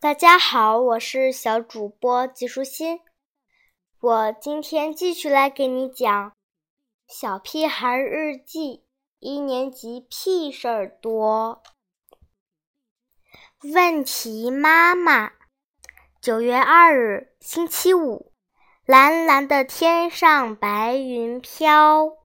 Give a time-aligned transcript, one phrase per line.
[0.00, 3.00] 大家好，我是小主播季舒心。
[4.00, 6.30] 我今天继续来给你讲
[7.06, 8.58] 《小屁孩日记》
[9.18, 11.62] 一年级屁事儿多。
[13.62, 15.32] 问题妈妈，
[16.20, 18.32] 九月二日，星期五，
[18.84, 22.18] 蓝蓝的天上白云飘。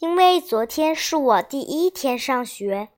[0.00, 2.88] 因为昨天是我第一天上学，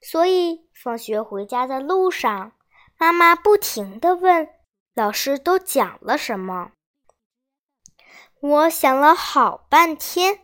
[0.00, 2.52] 所以放学回家的路上。
[2.96, 4.48] 妈妈不停地问
[4.94, 6.72] ：“老师都讲了什么？”
[8.40, 10.40] 我想了好半天，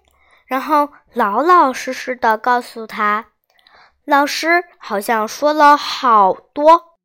[0.46, 3.32] 然后老老实实的告诉他
[4.04, 6.98] ：“老师好像说了好多，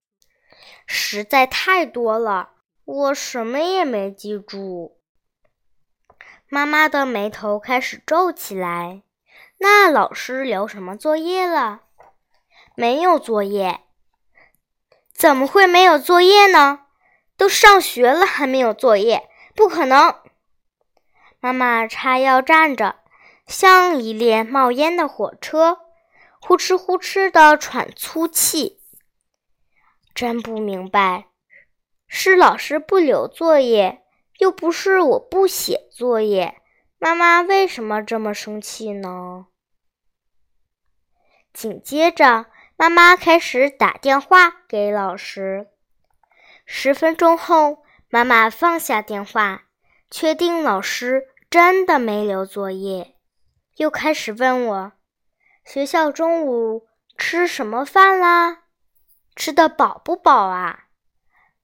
[0.86, 2.52] 实在太多了，
[2.86, 5.00] 我什么也没记住。”
[6.48, 9.04] 妈妈的眉头开始皱起来。
[9.60, 11.82] 那老师留什么作业了？
[12.80, 13.82] 没有作业。
[15.12, 16.86] 怎么会没有作业呢？
[17.36, 19.28] 都上学了还没有作业？
[19.54, 20.16] 不可能！
[21.42, 22.96] 妈妈叉腰站着，
[23.46, 25.80] 像一列冒烟的火车，
[26.40, 28.80] 呼哧呼哧的喘粗气。
[30.16, 31.26] 真不明白，
[32.08, 34.04] 是老师不留作业，
[34.38, 36.62] 又不是我不写作业，
[36.98, 39.48] 妈妈为什么这么生气呢？
[41.52, 42.46] 紧接着。
[42.82, 45.68] 妈妈开始打电话给老师。
[46.66, 49.64] 十分钟后，妈妈放下电话，
[50.10, 53.18] 确定老师真的没留作业，
[53.76, 54.94] 又开始问我
[55.66, 58.60] ：“学校中午吃什么饭啦？
[59.36, 60.86] 吃的饱不饱啊？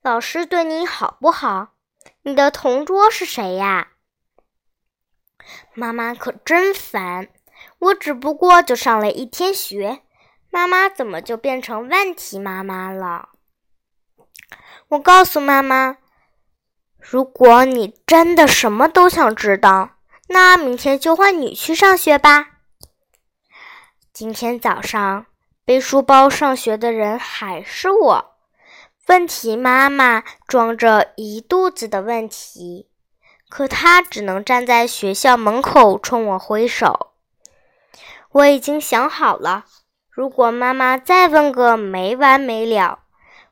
[0.01, 1.75] 老师对你好不好？
[2.23, 3.93] 你的同桌是谁呀？”
[5.73, 7.29] 妈妈可真烦！
[7.79, 10.01] 我只不过就上了一天学。
[10.55, 13.27] 妈妈怎么就变成问题妈妈了？
[14.87, 15.97] 我告诉妈妈，
[16.97, 19.97] 如果你真的什么都想知道，
[20.29, 22.51] 那明天就换你去上学吧。
[24.13, 25.25] 今天早上
[25.65, 28.35] 背书包上学的人还是我，
[29.07, 32.89] 问题妈妈装着一肚子的问题，
[33.49, 37.11] 可她只能站在学校门口冲我挥手。
[38.31, 39.65] 我已经想好了。
[40.15, 43.03] 如果妈妈再问个没完没了，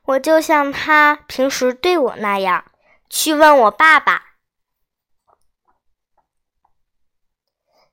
[0.06, 2.64] 我就像她平时对我那样，
[3.10, 4.22] 去问我爸爸。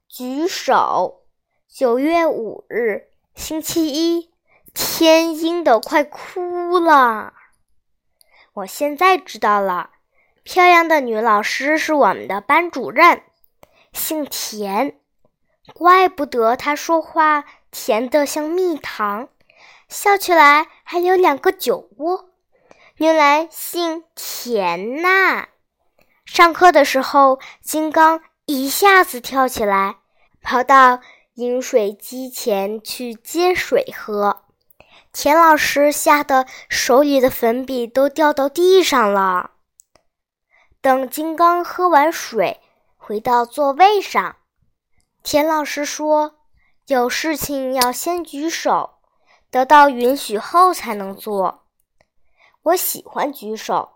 [0.08, 1.26] 举手。
[1.68, 4.32] 九月五日，星期一，
[4.74, 7.34] 天阴的快哭了。
[8.54, 9.90] 我现在知道了，
[10.44, 13.22] 漂亮的女老师是我们的班主任，
[13.92, 14.98] 姓田。
[15.74, 19.30] 怪不得她说话甜的像蜜糖，
[19.88, 22.30] 笑起来还有两个酒窝。
[22.98, 25.48] 原来姓田呐！
[26.26, 29.98] 上课的时候，金刚一下子跳起来，
[30.42, 31.00] 跑到
[31.36, 34.44] 饮水机前去接水喝。
[35.14, 39.52] 田老师吓得手里的粉笔都掉到地上了。
[40.80, 42.60] 等金刚喝完水，
[42.98, 44.38] 回到座位上。
[45.24, 46.36] 田老师说
[46.92, 48.96] ：“有事情要先举手，
[49.50, 51.64] 得到允许后才能做。”
[52.64, 53.94] 我喜欢举手。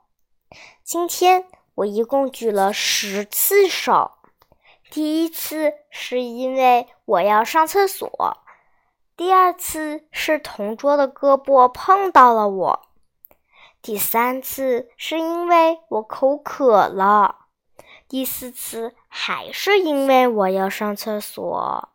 [0.82, 1.46] 今天
[1.76, 4.12] 我一共举了十次手。
[4.90, 8.38] 第一次是因为我要上厕所，
[9.18, 12.88] 第二次是同桌的胳膊碰到了我，
[13.82, 17.48] 第三次是因为我口渴了。
[18.08, 21.90] 第四次还是因为我要上厕所。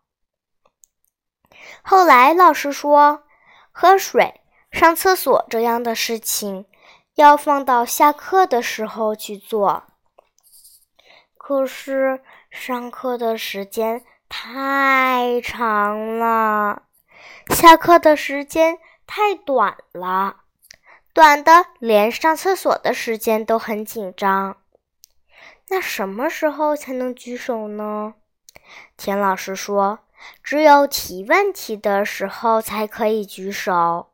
[1.82, 3.24] 后来老师说，
[3.72, 6.66] 喝水、上厕所这样的事情
[7.14, 9.84] 要放到下课的时候去做。
[11.36, 16.82] 可是上课的时间太长了，
[17.48, 20.36] 下课的时间太短了，
[21.12, 24.58] 短的连上厕所的时间都很紧张。
[25.68, 28.14] 那什么时候才能举手呢？
[28.96, 30.00] 田老师说
[30.42, 34.12] ：“只有提问题的时候才可以举手。”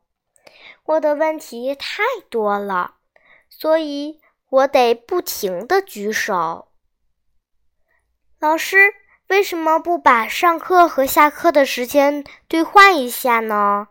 [0.85, 2.95] 我的问题太多了，
[3.49, 6.69] 所以我得不停的举手。
[8.39, 8.93] 老师
[9.27, 13.89] 为什么不把上课和下课的时间兑换一下呢？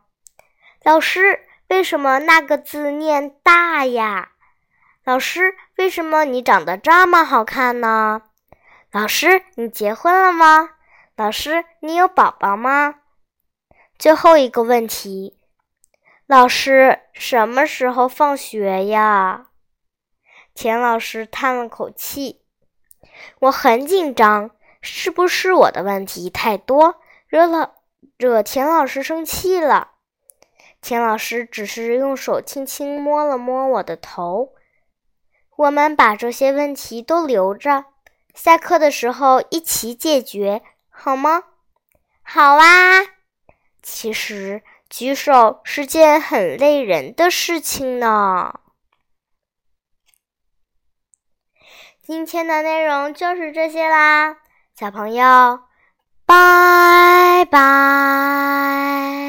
[0.82, 4.30] 老师为什么那个字念大呀？
[5.04, 8.22] 老师，为什么你长得这么好看呢？
[8.90, 10.70] 老师，你结婚了吗？
[11.18, 12.96] 老师，你有宝宝吗？
[13.98, 15.38] 最后一个问题，
[16.26, 19.46] 老师，什么时候放学呀？
[20.52, 22.42] 田老师叹了口气
[23.40, 24.50] ：“我很紧张，
[24.82, 26.96] 是不是我的问题太多，
[27.28, 27.76] 惹了
[28.19, 29.92] 惹田老师生气了？”
[30.82, 34.52] 田老师只是用手轻轻摸了摸我的头。
[35.56, 37.86] 我们把这些问题都留着，
[38.34, 40.62] 下课的时候一起解决，
[40.96, 41.43] 好吗？
[42.22, 42.64] 好啊。
[43.82, 44.62] 其实。
[44.88, 48.60] 举手是件很累人的事情呢。
[52.00, 54.37] 今天的内容就是这些啦，
[54.78, 55.64] 小朋友，
[56.25, 59.25] 拜拜。